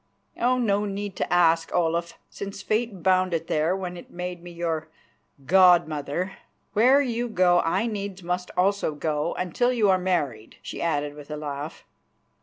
"Oh! 0.39 0.57
no 0.57 0.85
need 0.85 1.15
to 1.17 1.31
ask, 1.31 1.71
Olaf, 1.75 2.17
since 2.27 2.63
Fate 2.63 3.03
bound 3.03 3.35
it 3.35 3.45
there 3.45 3.75
when 3.77 3.95
it 3.95 4.09
made 4.09 4.41
me 4.41 4.49
your 4.49 4.87
god 5.45 5.87
mother. 5.87 6.37
Where 6.73 7.03
you 7.03 7.29
go 7.29 7.59
I 7.59 7.85
needs 7.85 8.23
must 8.23 8.47
go 8.55 8.59
also, 8.63 9.33
until 9.35 9.71
you 9.71 9.91
are 9.91 9.99
married," 9.99 10.57
she 10.63 10.81
added 10.81 11.13
with 11.13 11.29
a 11.29 11.37
laugh. 11.37 11.85